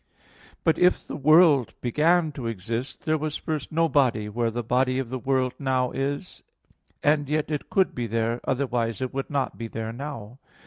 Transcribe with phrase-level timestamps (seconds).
[0.63, 4.97] But if the world began to exist, there was first no body where the body
[4.97, 6.41] of the world now is;
[7.03, 10.39] and yet it could be there, otherwise it would not be there now.